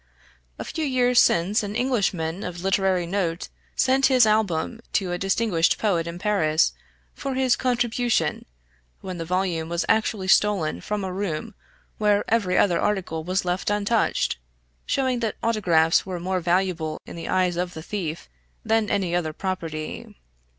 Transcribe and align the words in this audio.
A 0.57 0.63
few 0.63 0.83
years 0.83 1.21
since 1.21 1.61
an 1.61 1.75
Englishman 1.75 2.43
of 2.43 2.63
literary 2.63 3.05
note 3.05 3.49
sent 3.75 4.07
his 4.07 4.25
Album 4.25 4.79
to 4.93 5.11
a 5.11 5.19
distinguished 5.19 5.77
poet 5.77 6.07
in 6.07 6.17
Paris 6.17 6.73
for 7.13 7.35
his 7.35 7.55
contribution, 7.55 8.45
when 9.01 9.19
the 9.19 9.25
volume 9.25 9.69
was 9.69 9.85
actually 9.87 10.27
stolen 10.27 10.81
from 10.81 11.03
a 11.03 11.13
room 11.13 11.53
where 11.99 12.25
every 12.29 12.57
other 12.57 12.81
article 12.81 13.23
was 13.23 13.45
left 13.45 13.69
untouched; 13.69 14.37
showing 14.87 15.19
that 15.19 15.35
Autographs 15.43 16.03
were 16.03 16.19
more 16.19 16.39
valuable 16.39 16.97
in 17.05 17.15
the 17.15 17.29
eyes 17.29 17.55
of 17.55 17.75
the 17.75 17.83
thief 17.83 18.27
than 18.65 18.89
any 18.89 19.15
other 19.15 19.33
property. 19.33 20.15